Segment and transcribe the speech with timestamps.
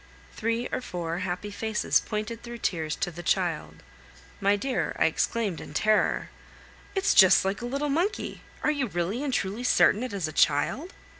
[0.33, 3.83] Three or four happy faces pointed through tears to the child.
[4.39, 6.31] My dear, I exclaimed in terror:
[6.95, 8.41] "It's just like a little monkey!
[8.63, 10.95] Are you really and truly certain it is a child?"